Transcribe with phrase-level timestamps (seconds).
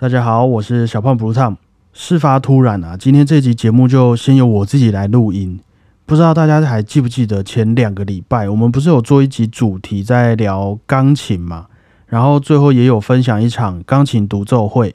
[0.00, 1.56] 大家好，我是小胖 Blue Tom。
[1.92, 5.60] 事发突然啊，今天这集节目就先由我自己来录音。
[6.06, 11.66] 不知道大家还记不记得前两个礼拜，我们不是有做一集主题在聊钢琴嘛？
[12.06, 14.94] 然后最后也有分享一场钢琴独奏会。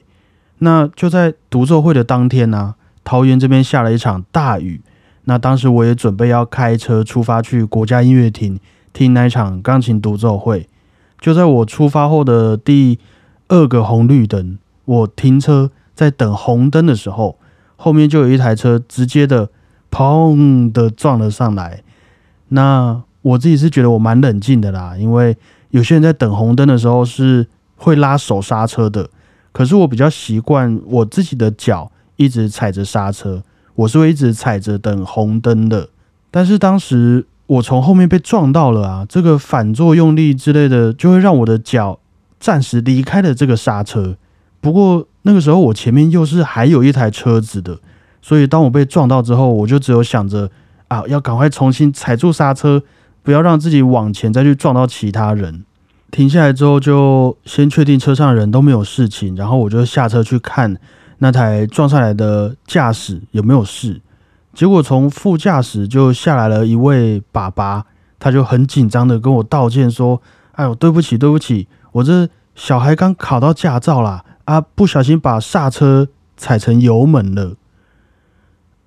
[0.58, 4.80] 那就在独奏会的当天呢，桃园这边下了一场大雨。
[5.26, 8.58] 那当时我也准备要开车出发去国家音乐厅
[8.92, 10.68] 听那一场钢琴独奏会。
[11.20, 12.98] 就在我出发后的第
[13.46, 17.38] 二个红绿灯，我停车在等红灯的时候，
[17.76, 19.50] 后面就有一台车直接的
[19.90, 21.82] 砰的撞了上来。
[22.48, 25.36] 那我自己是觉得我蛮冷静的啦，因为
[25.68, 27.46] 有些人在等红灯的时候是
[27.76, 29.10] 会拉手刹车的，
[29.52, 33.42] 可是我比较习惯我自己的脚一直踩着刹车，
[33.74, 35.90] 我是会一直踩着等红灯的。
[36.30, 37.26] 但是当时。
[37.48, 39.06] 我从后面被撞到了啊！
[39.08, 42.00] 这个反作用力之类的，就会让我的脚
[42.40, 44.16] 暂时离开了这个刹车。
[44.66, 47.78] 不过那个时候我前面又是还有一台车子的，
[48.20, 50.50] 所以当我被撞到之后，我就只有想着
[50.88, 52.82] 啊，要赶快重新踩住刹车，
[53.22, 55.64] 不要让自己往前再去撞到其他人。
[56.10, 60.76] 停下来之后，就先确定车上的人都没有事情，然后我就下车去看
[61.18, 64.02] 那台撞上来的驾驶有没有事。
[64.52, 67.84] 结果从副驾驶就下来了一位爸爸，
[68.18, 70.20] 他就很紧张的跟我道歉说
[70.58, 77.54] ：“哎呦，对不起，对不起，我这小孩刚考到驾照啦，啊，不小心把刹车踩成油门了。”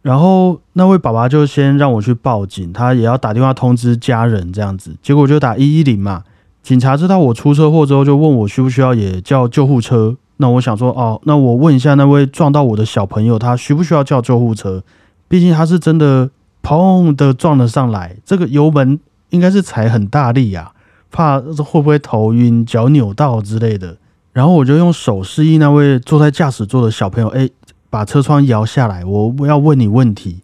[0.01, 4.95] 然后那位爸爸就先让我去报警，他也要打电话通知家人这样子。
[5.01, 6.23] 结果就打一一零嘛，
[6.63, 10.15] 警察知道我出车祸之后，就问我需不需要也叫救护车。
[10.37, 14.81] 那我想说，哦，那我问一下那位撞到我的小朋友，他需不需要叫救护车？
[15.27, 16.29] 毕竟他是真的
[16.63, 20.71] 砰的撞了上来，这个油门应该是踩很大力呀，
[21.11, 23.97] 怕会不会头晕、脚扭到之类的。
[24.33, 27.49] 然后我就用手示意那位坐在驾驶座的小朋友，哎，
[27.89, 30.41] 把车窗摇下来，我要问你问题。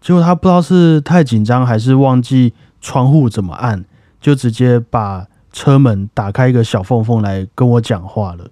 [0.00, 3.84] 结果他不知道是太紧张还是忘记窗户怎么按，
[4.20, 8.50] 就直接把车门打开一个小缝缝来跟我讲话了。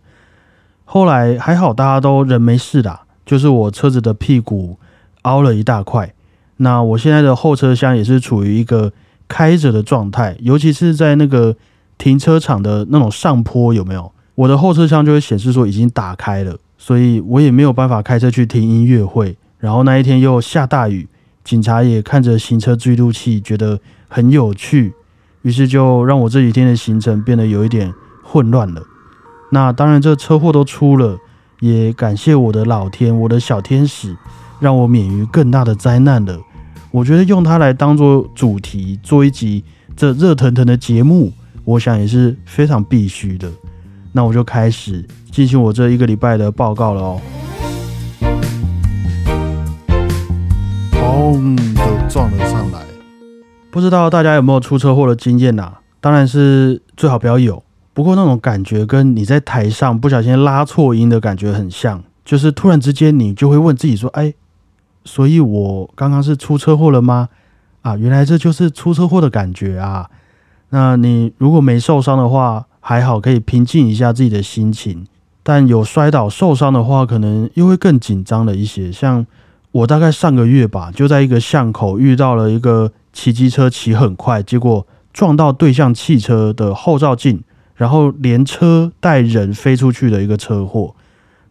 [0.84, 4.78] 后来还好，大家都人没事啦，就是我车子的屁股。
[5.26, 6.14] 凹了一大块，
[6.58, 8.92] 那我现在的后车厢也是处于一个
[9.26, 11.56] 开着的状态，尤其是在那个
[11.98, 14.12] 停车场的那种上坡，有没有？
[14.36, 19.36] 我的后车厢就会显示说已经打开了，所以我也没有办法开车去听音乐会。
[19.58, 21.08] 然后那一天又下大雨，
[21.42, 24.92] 警察也看着行车记录器觉得很有趣，
[25.42, 27.92] 于是就让我这几天的行程变得有一点
[28.22, 28.82] 混乱了。
[29.50, 31.18] 那当然，这车祸都出了，
[31.58, 34.16] 也感谢我的老天，我的小天使。
[34.58, 36.40] 让我免于更大的灾难了。
[36.90, 39.62] 我觉得用它来当做主题做一集
[39.94, 41.30] 这热腾腾的节目，
[41.62, 43.50] 我想也是非常必须的。
[44.16, 47.20] 那我就开始进行我这一个礼拜的报告了哦。
[50.90, 52.80] 砰的撞了上来，
[53.70, 55.70] 不知道大家有没有出车祸的经验呐？
[56.00, 57.62] 当然是最好不要有。
[57.92, 64.32] 不过那种感觉跟你在台上不小心拉错音的感觉很像，就是突然之间你就会问自己说：“哎。”
[65.04, 67.28] 所以，我刚刚是出车祸了吗？
[67.82, 70.08] 啊，原来这就是出车祸的感觉啊！
[70.70, 75.08] 那你如果没受伤的话，还好可以平静一下自己的心情。
[75.42, 78.92] 但有摔倒受伤的话，可能又会更紧张了一些。
[78.92, 79.26] 像
[79.72, 87.42] 我大概上个月吧，就在一个巷口遇到了一个骑机车骑很快，结果撞到对向汽车的后照镜，
[87.74, 90.94] 然后连车带人飞出去的一个车祸。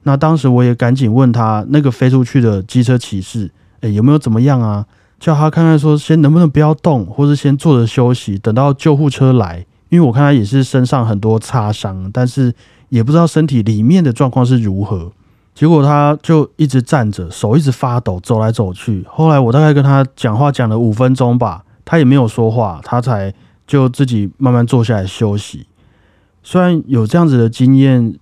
[0.03, 4.85] 那当时我也赶紧问他那个飞出去的机车骑士，哎，有没有怎么样啊？
[5.19, 9.66] 叫他看看说先能不能不要动，或是先坐着休息，等到救护车来。
[9.90, 12.53] 因为我看他也是身上很多擦伤，但是
[12.90, 15.12] 也不知道身体里面的状况是如何。
[15.53, 19.06] 结果他就一直站着，手一直发抖，走来走去。
[19.09, 23.34] 后来我大概跟他讲话讲了五分钟吧，他也没有说话，他才
[23.66, 25.66] 就自己慢慢坐下来休息。
[26.44, 28.16] 虽然有这样子的经验。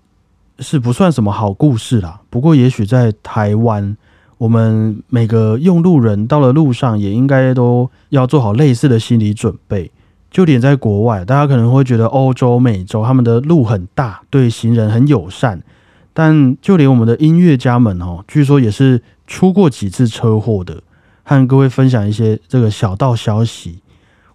[0.59, 2.21] 是不算什么好故事啦。
[2.29, 3.97] 不过，也许在台湾，
[4.37, 9.91] 我们每个用路人到了路上，也应该都要做好类似的心理准备。
[10.33, 15.63] 就连在国外，大家可能会觉得欧洲、美洲他们的路很大，对行人很友善。
[16.11, 20.83] 但就连我们的音乐家们哦，据说也是出过几次车祸的。
[21.23, 23.79] 和各位分享一些这个小道消息：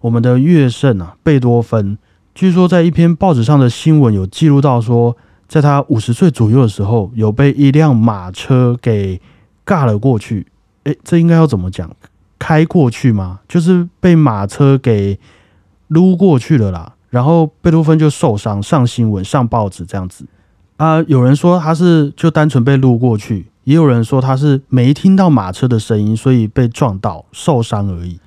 [0.01, 1.99] 我们的乐圣啊，贝多芬，
[2.33, 5.15] 据说在一篇报纸上的新闻有记录到说。
[5.49, 9.19] 在他五十岁左右的时候，有被一辆马车给
[9.65, 10.45] 尬了过去。
[10.83, 11.89] 诶，这应该要怎么讲？
[12.37, 13.39] 开过去吗？
[13.49, 15.17] 就是被马车给
[15.89, 16.93] 撸过去了啦。
[17.09, 20.25] 然后贝多芬就受伤，上新闻、上报纸这样子。
[20.77, 28.17] 啊，有人说他是就单纯被路过去，也有人说他是没听到马车的声音，所以被撞到受伤而已。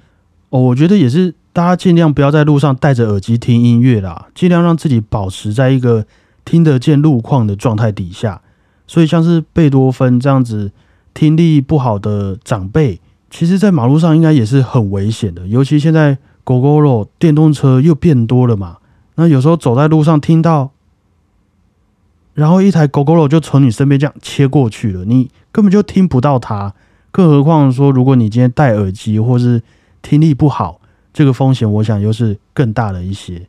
[0.51, 6.05] 哦，我觉得也是，大家尽量不要在路上戴着耳机听音乐啦，尽量让自己保持在一个
[6.45, 8.43] 听得见路况的状态底下。
[8.87, 10.73] 所以像是贝多芬这样子
[11.15, 13.01] 听力不好的长辈，
[13.31, 18.79] 其实在马路上应该也是很危险的，尤其现在狗狗肉电动车又变多了嘛，
[19.15, 20.71] 那有时候走在路上听到。
[22.35, 26.75] 然后一台狗狗肉就从你身边这样切过去了，你根本就听不到它。
[27.11, 29.63] 更何况说，如果你今天戴耳机或是
[30.01, 30.81] 听力不好，
[31.13, 33.47] 这个风险我想又是更大了一些。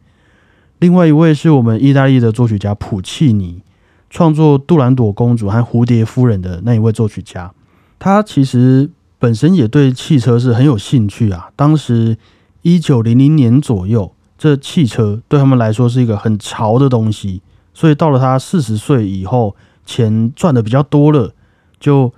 [0.79, 3.61] 另外一位是我们意大利的作曲家普契尼，
[4.09, 7.53] 创作《杜兰朵公主》和《蝴蝶夫人》的那一位作曲家，
[7.97, 11.51] 他其实本身也对汽车是很有兴趣啊。
[11.55, 12.17] 当时
[12.63, 17.41] 一九零零年左右，这汽车对他们来说是一个很潮的东西。
[17.73, 19.55] 所以到了他四十岁以后，
[19.85, 21.33] 钱赚的比较多了，
[21.79, 22.11] 就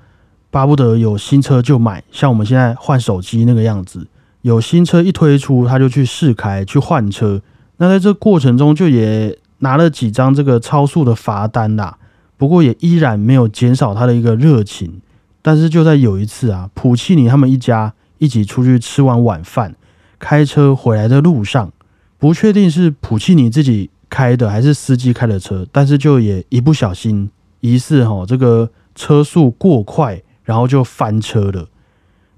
[0.49, 4.07] 巴不得有新车就买，像我们现在换手机那个样子。
[4.41, 7.41] 有新车一推出，他就去试开去换车。
[7.77, 11.97] 那在这过程中，就也拿了几张这个超速的罚单啦。
[12.37, 15.01] 不过也依然没有减少他的一个热情。
[15.41, 19.75] 但是就在有一次啊，普契尼他们一家一起出去吃完晚饭，
[20.19, 21.71] 开车回来的路上，
[22.17, 23.89] 不确定是普契尼自己。
[24.07, 27.29] 开的还是司机开的车，但是就也一不小心，
[27.59, 31.67] 疑似哈这个车速过快，然后就翻车了。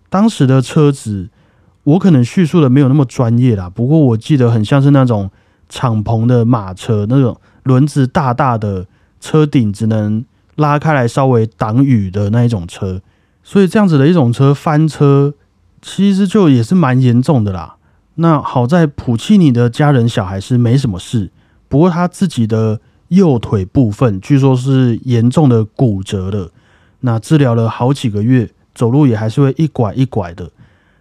[0.09, 1.29] 当时的车子，
[1.83, 5.29] 我可能叙述的没有那么专业啦，不过我记得很像是那种
[5.69, 8.87] 敞篷的马车，那种轮子大大的，
[9.19, 10.25] 车顶只能
[10.55, 13.01] 拉开来稍微挡雨的那一种车。
[13.43, 15.33] 所以这样子的一种车翻车，
[15.81, 17.75] 其实就也是蛮严重的啦。
[18.15, 21.31] 那好在普契尼的家人小孩是没什么事。
[21.67, 22.79] 不过他自己的
[23.09, 26.51] 右腿部分，据说是严重的骨折了。
[27.01, 30.49] 那治疗了好几个月，走路也还是会一拐一拐的。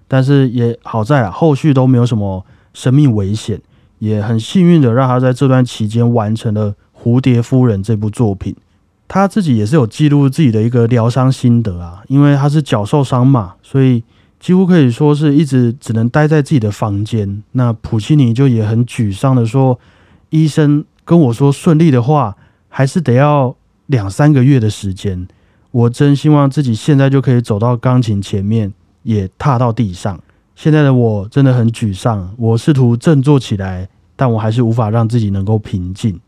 [0.07, 2.45] 但是也好在啊，后续都没有什么
[2.75, 3.61] 生命危险，
[3.99, 8.55] 也很幸运的让他在这段期间完成了《蝴蝶夫人》这部作品。
[9.09, 14.03] 他自己也是有记录自己的一个疗伤心得啊，因为他是脚受伤嘛，所以
[14.47, 17.43] 几乎可以说是一直只能待在自己的房间。
[17.51, 19.81] 那普契尼就也很沮丧的说。
[20.31, 22.37] 医生跟我说，顺利的话，
[22.69, 23.57] 还是得要
[23.87, 25.27] 两三个月的时间。
[25.73, 28.73] 我真希望自己现在就可以走到钢琴前面，
[29.03, 30.21] 也踏到地上。
[30.55, 36.21] 现在的我真的很沮丧，我试图振作起来，但我还是无法让自己能够平静。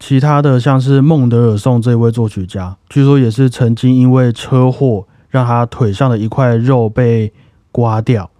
[0.00, 5.06] 其他的像是孟德尔颂这位作曲家，据说也是曾经因为车祸
[5.36, 7.30] 让他腿上的一块肉被
[7.70, 8.30] 刮掉，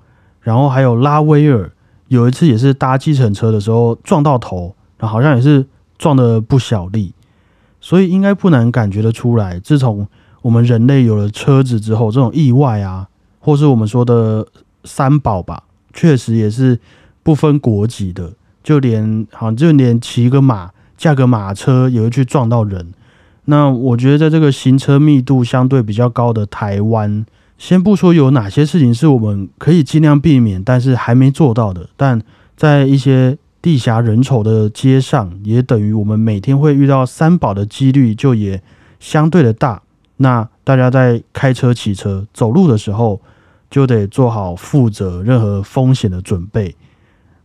[0.41, 1.71] 然后还有拉威尔。
[2.09, 5.67] 有一次也是搭计程车的时候撞到头，好像也是
[5.99, 7.13] 撞的不小力，
[7.83, 10.09] 所以应该不难感觉得出来，自从
[10.41, 13.09] 我们人类有了车子之后，这种意外啊，
[13.41, 14.47] 或是我们说的
[14.85, 16.79] 三宝吧，确实也是
[17.23, 18.33] 不分国籍的，
[18.63, 22.95] 就连好像就连骑个马、驾个马车也会去撞到人。
[23.47, 27.27] 那我觉得在这个行车密度相对比较高的台湾。
[27.59, 32.21] 先不说有哪些事情是我们可以尽量避免，但是还没做到的，但
[32.55, 38.63] 在一些地狭人稠的街上，也等于我们每天会遇到三宝的几率就也
[39.01, 39.81] 相对的大。
[40.19, 43.21] 那大家在开车、骑车、走路的时候，
[43.71, 46.75] 就得做好负责任何风险的准备。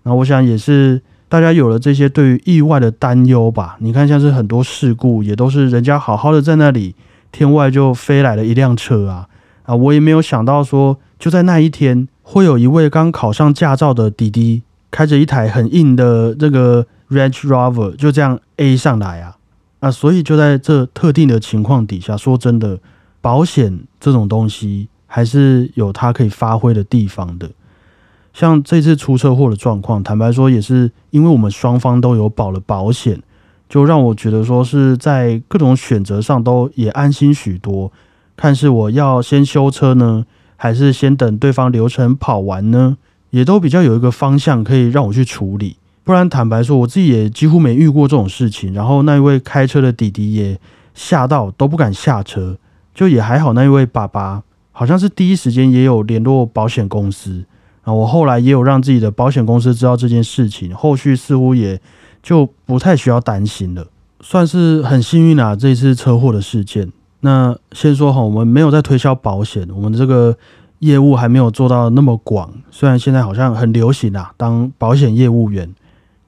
[0.03, 3.77] 那我想也是大家有了这些对于意外的担忧吧。
[3.79, 6.93] 你看，像是很多事故，也都是人家好好的在那里，
[7.31, 9.29] 天外就飞来了一辆车啊。
[9.63, 19.37] 啊，我也没有想到说，就在那一天，会有一位刚考上驾照的弟弟，开着一台很硬的这个 Range Rover，就这样 A 上来啊
[19.79, 19.89] 啊！
[19.89, 22.77] 所以就在这特定的情况底下，说真的，
[23.21, 27.49] 保险这种东西还是有它可以发挥的地方的。
[28.33, 33.21] 像这次出车祸的状况，坦白说，也是因为我们双方都有保了保险，
[33.67, 37.91] 就让我觉得说是在各种选择上都也安心许多。
[38.37, 42.97] 看是我要先修车呢，还是先等对方流程跑完呢？
[43.29, 45.77] 也都比较有一个方向可以让我去处理。
[46.03, 48.73] 不然坦白说，我自己也几乎没遇过这种事情。
[48.73, 50.59] 然后那一位开车的弟弟也
[50.93, 52.57] 吓到都不敢下车，
[52.95, 53.53] 就也还好。
[53.53, 57.45] 那一位爸爸好像是第一时间也有联络保险公司
[57.91, 61.79] 我后来也有让自己的保险公司知道这件事情，后续似乎也
[62.23, 63.85] 就不太需要担心了，
[64.21, 65.55] 算是很幸运啊。
[65.55, 66.91] 这次车祸的事件。
[67.21, 70.35] 那先说哈，我们没有在推销保险，我们这个
[70.79, 72.51] 业务还没有做到那么广。
[72.71, 75.71] 虽然现在好像很流行啊，当保险业务员，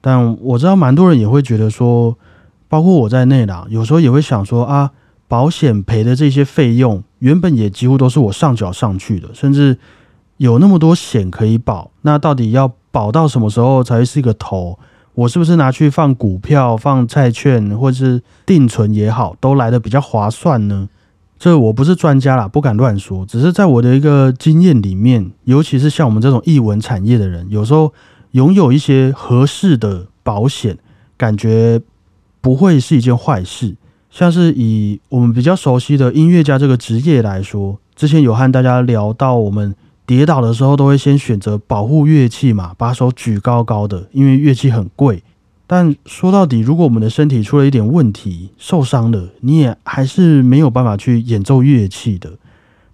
[0.00, 2.16] 但我知道蛮多人也会觉得说，
[2.68, 4.92] 包括我在内啦，有时候也会想说啊，
[5.26, 9.76] 保险赔的这些费用，原本也几乎都是我上缴上去的，甚至
[10.38, 14.78] 有那么多险可以保，那到底要保到什么时候才是一个头？
[15.14, 20.88] 我是不是拿去放股票、放债券，或者是定存也好，都来的比较划算呢？
[21.38, 27.92] 这我不是专家啦，不敢乱说，只是在我的一个经验里面，尤其是像我们这种译文产业的人，有时候
[28.32, 30.78] 拥有一些合适的保险，
[31.16, 31.80] 感觉
[32.40, 33.76] 不会是一件坏事。
[34.10, 39.74] 像是以我们比较熟悉的音乐家这个职业来说，之前有和大家聊到，我们
[40.06, 45.22] 跌倒的时候都会先选择保护乐器嘛，把手举高高的，因为乐器很贵。
[45.66, 52.32] 但说到底，如果我们的身体出了一点问题，受伤了，你也还是没有办法去演奏乐器的。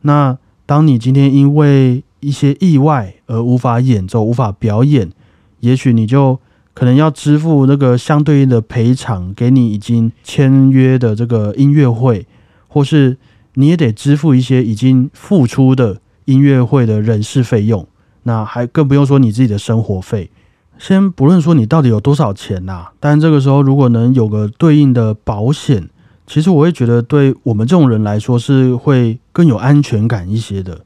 [0.03, 5.11] 那当你今天因为一些意外而无法演奏、无法表演，
[5.59, 6.39] 也许你就
[6.73, 12.25] 可能要支付那个相对应的赔偿给你已经签约的这个音乐会，
[12.69, 13.19] 或是
[13.55, 16.01] 你也得支付一些已经付出的
[16.31, 17.87] 音乐会的人事费用。
[18.23, 20.31] 那还更不用说你自己的生活费。
[20.79, 25.89] 先不论说你到底有多少钱呐，但这个时候如果能有个对应的保险，
[26.27, 30.81] 其实我会觉得对我们这种人来说是会更有安全感一些的。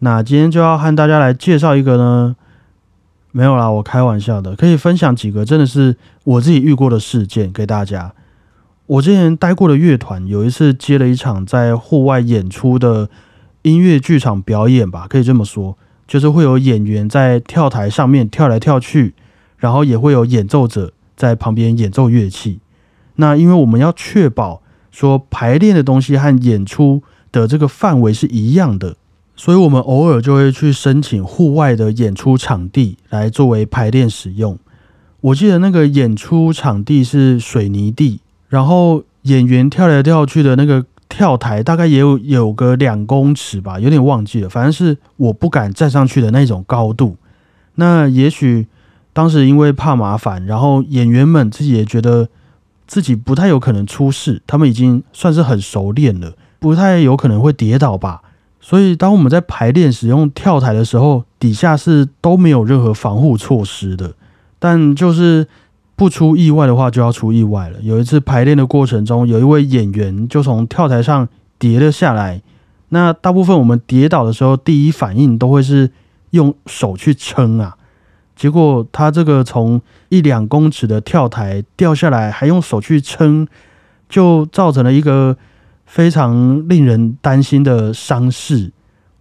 [0.00, 2.36] 那今天就要和大家来介绍一个呢，
[3.32, 8.12] 没有啦，我开玩笑的，可以分享几个真的是我自己遇过的事件给大家。
[8.86, 13.08] 我之前待过的乐团有一次接了一场在户外演出的
[13.62, 19.14] 音乐剧场表演吧，可以这么说，就是会有演员在跳台上面跳来跳去。
[19.60, 22.60] 然后也会有演奏者在旁边演奏乐器。
[23.16, 24.62] 那因为我们要确保
[24.92, 28.94] 说排练的东西和演出的这个范围是一样的，
[29.34, 34.56] 所以我们偶尔就会去申请户外的演出场地来作为排练使用。
[35.20, 47.16] 我记得那个演出场地是水泥地，然后演员跳来跳去的那个跳台大概也有有个两公尺吧，有点忘记了，反正是我不敢站上去的那种高度。
[47.76, 48.66] 那也许。
[49.14, 52.28] 当时因为怕麻烦，然后演员们自己也觉得
[52.86, 58.22] 自己不太有可能出事，他们已经算是很熟练了，不太有可能会跌倒吧。
[58.60, 64.14] 所以当我们在排练使用跳台的时候，底下是都没有任何防护措施的。
[64.60, 65.48] 但就是
[65.98, 67.80] 不出意外的话，就要出意外了。
[67.82, 71.28] 有一次排练的过程中，有一位演员就从跳台上
[71.58, 72.40] 跌了下来。
[72.90, 75.90] 那大部分我们跌倒的时候，第一反应都会是
[76.30, 77.76] 用手去撑啊。
[78.36, 83.48] 结果他这个从一两公尺的跳台掉下来，还用手去撑，
[84.08, 85.36] 就造成了一个
[85.84, 88.70] 非常令人担心的伤势。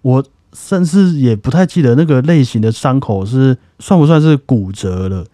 [0.03, 5.25] 我甚至也不太记得那个类型的伤口是算不算是骨折了。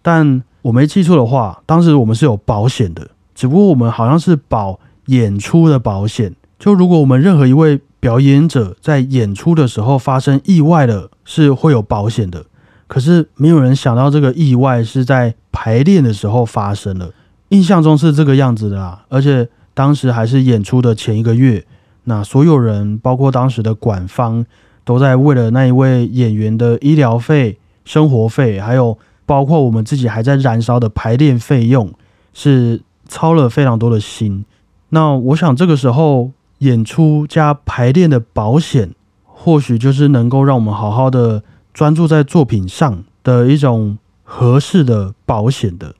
[0.00, 6.34] 但我没记错的话，当时我们是有保险的，只不过我们好像是保演出的保险。
[6.58, 12.46] 就如果我们任何一位表演者在演出的时候发生意外了，是会有保险的。
[12.86, 17.10] 可是没有人想到这个意外是在排练的时候发生了，
[17.48, 19.04] 印象中是这个样子的啦。
[19.08, 21.64] 而且当时还是演出的前一个月，
[22.04, 24.44] 那所有人，包括当时的管方，
[24.84, 28.98] 都在为了那一位演员的医疗费、生活费，还有
[29.32, 31.90] 包括我们自己还在燃烧的排练费用，
[32.34, 34.44] 是操了非常多的心。
[34.90, 38.90] 那我想这个时候演出加排练的保险，
[39.24, 41.42] 或许就是能够让我们好好的。
[41.72, 45.94] 专注在作品上的一种合适的保险的，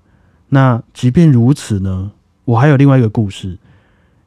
[0.50, 2.10] 那即便如此呢，
[2.44, 3.56] 我还有另外一个故事。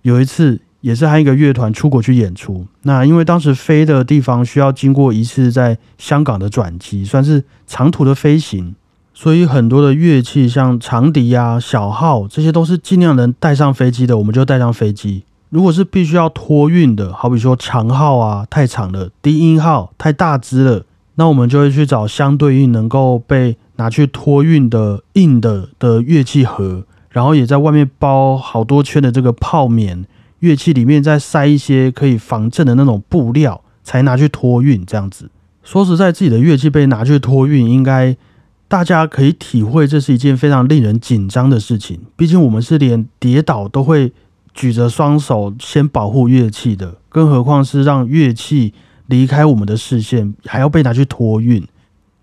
[0.01, 8.73] 有一次也是和一个乐团出国去演出，那因为当时飞的地方需要经过一次在香港的转机，算是长途的飞行，
[9.17, 15.23] 所以很多的乐器像长笛啊、小号这些都是尽量能带上飞机的，我们就带上飞机。
[15.49, 20.83] 如果是必须要托运的，好比说长号啊太长了，低音号太大支了。
[21.15, 30.05] 那我们就会去找相对应能够被拿去托运的硬的的乐器盒，然后也在外面包好多圈的这个泡棉，
[30.39, 34.85] 乐器里面再塞一些可以防震的那种布料，才拿去托运。
[34.85, 35.31] 这样子，
[35.63, 38.17] 说实在，自己的乐器被拿去托运，应该
[38.67, 41.99] 大家可以体会，这是一件非常令人紧张的事情。
[42.15, 44.11] 毕竟我们是连跌倒都会
[44.53, 48.73] 举着双手先保护乐器的，更何况是让乐器。
[49.07, 51.63] 离开我们的视线，还要被拿去托运。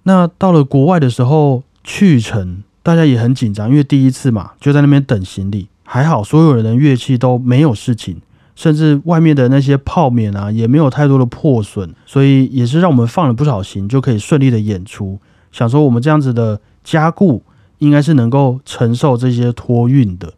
[0.02, 5.68] 那到了国外的时候，去程大家也很紧张，因为第一次嘛，就在那边等行李。
[5.84, 8.20] 还好，所有人的乐器都没有事情，
[8.56, 15.20] 甚至外面的那些泡棉啊，也没有太多的破损，所以也是让我们放了不少心，就可以顺利的演出。
[15.52, 17.44] 想说我们这样子的加固，
[17.78, 20.32] 应该是能够承受这些托运的。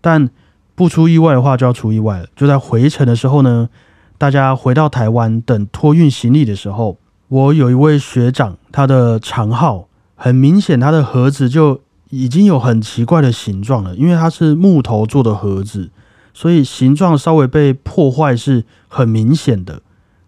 [0.00, 0.30] 但
[0.74, 2.26] 不出意外的话就要出意外了。
[2.36, 3.68] 就在回程的时候呢，
[4.16, 6.98] 大家回到台湾等托运行李的时候，
[7.28, 15.90] 我有一位学长，他的长号很明显，他的盒子就已经有很奇怪的形状了，因为它是木头做的盒子，
[16.34, 19.82] 所以形状稍微被破坏是很明显的。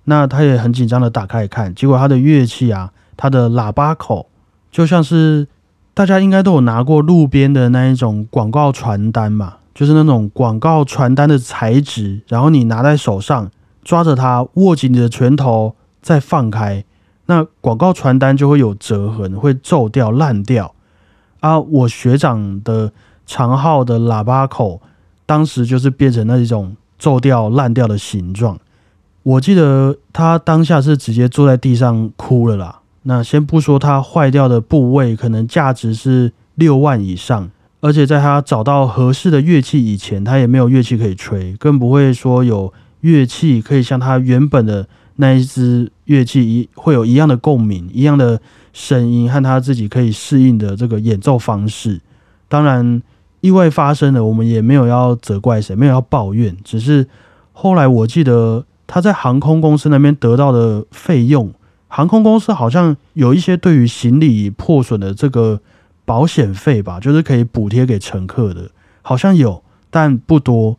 [0.04, 4.26] 那他也很紧张的打开看，结果他的乐器啊，它的喇叭口
[4.72, 5.46] 就像是
[5.94, 13.48] 大家应该都有拿过路边的那一种广告传单嘛，就是那种广告传单的材质，然后你拿在手上，
[13.84, 16.84] 抓着它，握紧你的拳头，再放开，
[17.26, 20.74] 那广告传单就会有折痕，会皱掉、烂掉。
[21.38, 22.92] 啊，我学长的
[23.24, 24.82] 长号的喇叭口，
[25.24, 28.58] 当时就是变成那一种皱掉、烂掉的形状。
[29.22, 32.80] 我记得他当下是直接坐在地上哭了啦。
[33.04, 48.40] 那先不说它坏掉的部位，可能价值是六万以上，而且在他找到合适的乐器以前，他也没有乐器可以吹，更不会说有乐器可以像他原本的那一支乐器一会有一样的共鸣、一样的
[48.72, 52.00] 声音和他自己可以适应的这个演奏方式。
[52.48, 53.02] 当然，
[53.40, 57.06] 意外发生了，我们也没有要责怪谁，没有要抱怨，只是
[57.52, 58.64] 后来我记得。
[58.84, 61.50] 他在航空公司那边得到的费用，
[61.94, 65.60] 航空公司好像有一些对于行李破损的这个
[66.06, 68.70] 保险费吧，就是可以补贴给乘客的，
[69.02, 70.78] 好像有，但不多。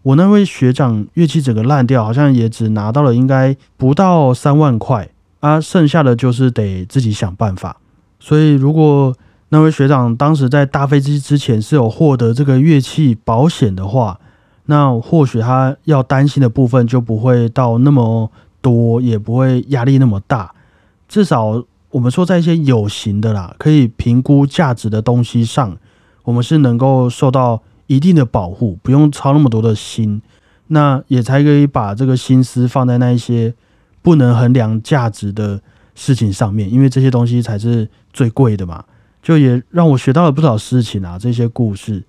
[0.00, 7.76] 我那位学长乐器整个烂掉，好像也只拿到了应该不到三万块啊，剩下的就是得自己想办法。
[8.18, 9.14] 所以如果
[9.50, 14.18] 那位学长当时在搭飞机之前是有获得这个乐器保险的话，
[14.64, 18.32] 那或许他要担心的部分就不会到那么
[18.64, 20.54] 多，也不会压力那么大。
[21.06, 25.76] 至少我们说在一些有形的啦，可以评估价值的东西上，
[26.22, 30.22] 我们是能够受到一定的保护，不用操那么多的心。
[30.68, 33.52] 那也才可以把这个心思放在那一些
[34.00, 35.60] 不能衡量价值的
[35.94, 38.82] 事情上面，因为这些东西才是最贵的嘛。
[39.22, 42.02] 就也让我学到了不少事情啊，这些故事。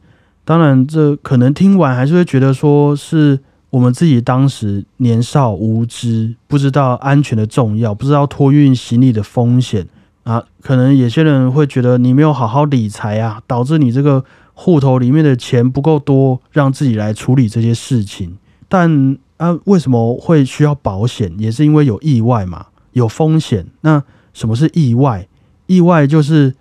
[0.46, 3.40] 当然，这可能听完还是会觉得说是
[3.72, 9.88] 我们自己当时年少无知，不知道安全的重要，不知道托运行李的风险
[10.24, 10.44] 啊。
[10.62, 14.24] 可能有些人会觉得你没有好好理财啊，导致你这个
[14.54, 18.38] 户头里面的钱不够多，让自己来处理这些事情。
[18.70, 21.34] 但啊，为什么会需要保险？
[21.38, 23.68] 也是因为有意外嘛，有风险。
[23.82, 24.02] 那
[24.34, 25.28] 什么是意外？
[25.68, 26.56] 意外就是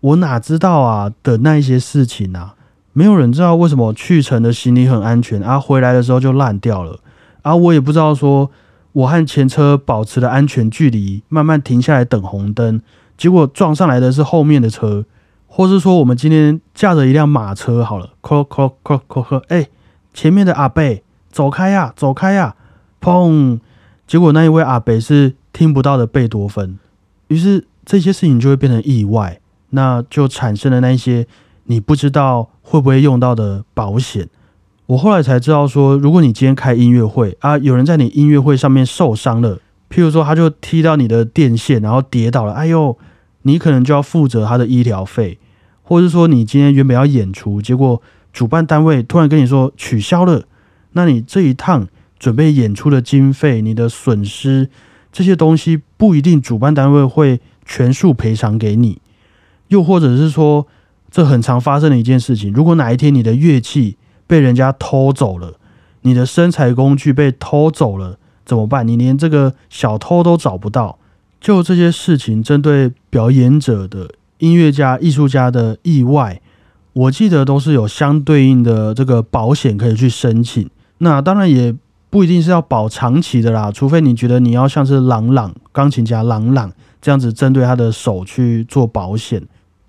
[0.00, 2.54] 我哪知道啊的那一些事情啊。
[2.94, 7.00] 没有人知道为什么去程的行李很安全，而回来的时候就烂掉了。
[7.40, 8.50] 而我也不知道说，
[8.92, 12.80] 我和前车保持了安全距离，慢慢停下来等红灯，
[13.16, 15.06] 结果撞上来的是后面的车，
[15.46, 19.68] 或是说我们今天驾着一辆马车好了，咯咯咯咯咯，哎，
[20.12, 22.54] 前面的阿贝走开呀，走开呀，
[23.00, 23.58] 砰！
[24.06, 26.78] 结果那一位阿贝是听不到的贝多芬，
[27.28, 31.26] 于是这些事情就会变成意外，那就产生了那一些。
[31.72, 34.28] 你不知道会不会用到的保险，
[34.84, 39.56] 我后来才知道说，如果你今天开音乐会啊，有人在你音乐会上面受伤了，
[39.88, 42.98] 譬如说他就踢到你的电线，然后跌倒了，哎呦，
[43.44, 45.38] 你可能就要负责他的医疗费，
[45.82, 48.02] 或者是说你今天原本要演出，结果
[48.34, 50.42] 主办单位突然跟你说取消了，
[50.92, 54.68] 那你这一趟准备演出的经费，你的损失
[55.10, 59.00] 这些东西不一定主办单位会全数赔偿给你，
[59.68, 60.66] 又或者是说。
[61.12, 62.52] 这很常发生的一件事情。
[62.52, 63.96] 如果哪一天你的乐器
[64.26, 65.54] 被人家偷走了，
[66.00, 68.88] 你的身材工具被偷走了，怎么办？
[68.88, 70.98] 你连这个小偷都找不到。
[71.38, 76.40] 就这些事情，针对表演者的音乐家、艺术家的意外，
[76.94, 80.70] 我记得都是有相对应的这个保险可以去申请。
[80.98, 81.74] 那当然也
[82.08, 89.42] 不一定是要保长期的啦，除非你觉得你要像是朗朗钢琴家朗朗这样子，针对他的手去做保险。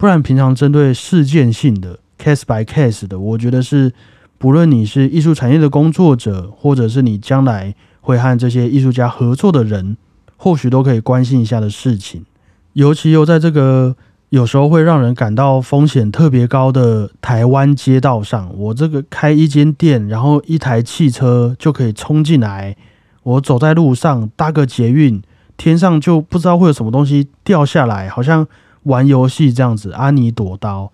[0.03, 3.93] 不然，平常针对事件性的 case by case 的，我觉得是
[4.37, 9.95] 不论你是艺术产业的工作者，或者是你将来会和这些艺术家合作的人，
[10.35, 12.25] 或许都可以关心一下的事情。
[12.73, 13.95] 尤其又在这个
[14.27, 22.75] 有时候会让人感到风险特别高的台湾街道上，我这个开一间店，然后一台汽车就可以冲进来，
[23.23, 25.21] 我走在路上搭个捷运，
[25.55, 28.45] 天上就不知道会有什么东西掉下来，好像。
[28.83, 30.91] 玩游戏这样子，安妮躲刀，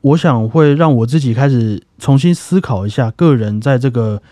[0.00, 4.22] 我想会让我自己开始重新思考一下，个人在这个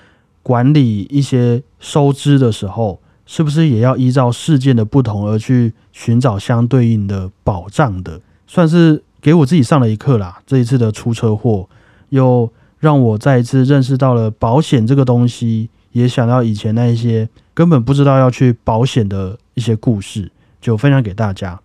[0.43, 10.41] 管理一些收支的时候，是不是也要依照事件的不同而去寻找相对应的保障的，算是给我自己上了一课啦。
[10.47, 11.69] 这一次的出车祸，
[12.11, 21.61] 又让我再一次认识到了保险这个东西，也想到以前那一些根本不知道要去保险的一些故事，就分享给大家。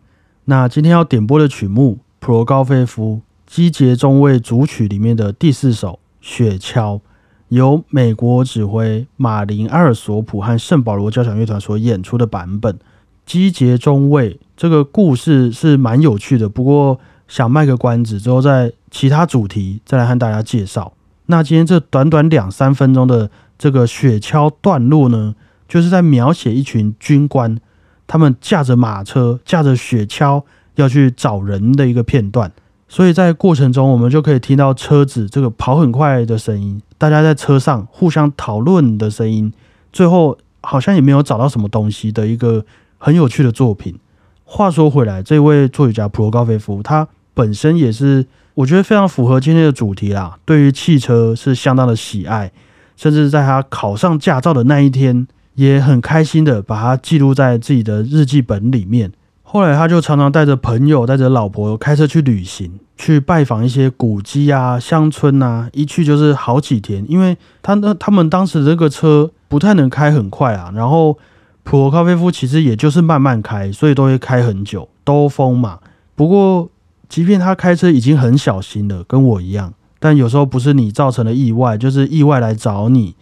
[0.46, 6.98] 那今天要点播的曲目，普罗高菲夫基节中尉组曲里面的第四首《雪橇》，
[7.50, 12.78] 由美国指挥马林阿尔索普和圣保罗交响乐团所演出的版本。
[13.26, 20.94] 基节中尉这个故事是蛮有趣的，不过想卖个关子，之后在其他主题再来和大家介绍。
[21.28, 25.36] 那今天这短短两三分钟的这个雪橇段落呢，
[25.68, 27.60] 就是在描写一群军官。
[28.10, 30.44] 他们驾着马车，驾着雪橇
[30.74, 32.52] 要去找人的一个片段，
[32.88, 39.54] 所以在过程中，我们就可以听到车子这个跑很快的声音，大家在车上互相讨论的声音，
[39.94, 42.66] 最后好像也没有找到什么东西的一个
[42.98, 43.96] 很有趣的作品。
[44.44, 52.52] 话说回来，这位作曲家普罗高菲夫，他本身也是我觉得非常符合今天的主题啦，对于汽车是相当的喜爱，
[52.98, 55.28] 甚至在他考上驾照的那一天。
[55.60, 59.12] 也很开心的把它记录在自己的日记本里面。
[59.44, 67.04] 后来他就常常带着朋友、带着老婆开车去旅行，去拜访一些古迹啊、乡村啊，一去就是好几天。
[67.10, 71.18] 因为他那他们当时这个车不太能开很快啊，然后
[71.64, 75.80] 普罗高菲夫其实也就是慢慢开，所以都会开很久，兜风嘛。
[76.16, 76.70] 不过，
[77.10, 83.16] 即便他开车已经很小心了，跟我一样，但有时候不是你造成的意外，就是意外来找你。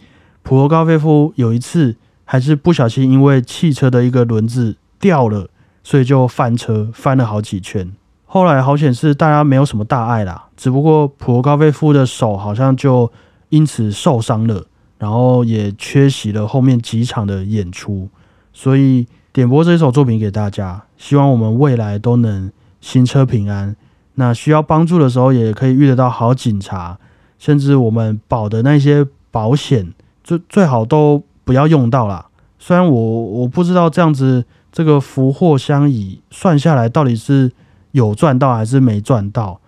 [0.44, 1.96] 普罗高菲夫有一次。
[2.30, 5.48] 还是不小心因为汽车的一个轮子掉了，
[5.82, 7.90] 所以就翻车，翻了好几圈。
[8.26, 13.10] 后来好险是大家没有什么大碍啦，只不过普罗高菲夫的手好像就
[13.48, 14.66] 因此受伤了，
[14.98, 18.10] 然后也缺席了后面几场的演出。
[18.52, 23.74] 所以点播这首作品给大家，希望我们未来都能行车平安。
[24.16, 26.98] 那需要帮助的时候，也可以遇得到好警察，
[27.38, 31.22] 甚至我们保的那些保险，最最好都。
[31.48, 32.26] 不要用到啦。
[32.58, 37.50] 虽然我我不知道这样子这个福祸相倚算下来到底是
[37.92, 39.58] 有赚到还是没赚到，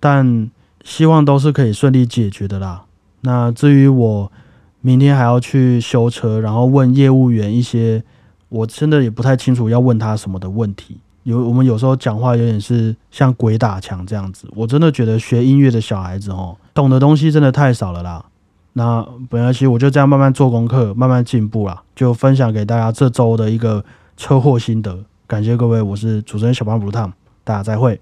[0.00, 0.50] 但
[0.82, 2.84] 希望都是可以顺利解决的啦。
[3.20, 4.32] 那至于我
[4.80, 8.02] 明天还要去修车，然后问业务员一些
[8.48, 10.96] 我真的也不太清楚要问他什么的问题。
[11.24, 18.24] 有我们有时候讲话有点是像鬼打墙这样子，我真的觉得学音乐的小孩子哦，懂的东西真的太少了啦。
[18.78, 23.82] 那本来其实我就这样慢慢做功课，慢慢进步啦，就分享给大家这周的一个
[24.18, 25.02] 车祸心得。
[25.26, 27.10] 感谢各位，我是主持人小胖不烫，
[27.42, 27.98] 大家再会。